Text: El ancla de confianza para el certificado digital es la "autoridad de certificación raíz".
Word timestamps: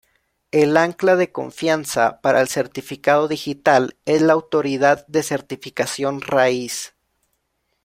El 0.49 0.77
ancla 0.77 1.15
de 1.15 1.31
confianza 1.31 2.21
para 2.21 2.41
el 2.41 2.47
certificado 2.47 3.27
digital 3.27 3.97
es 4.05 4.23
la 4.23 4.33
"autoridad 4.33 5.05
de 5.05 5.21
certificación 5.21 6.21
raíz". 6.21 6.95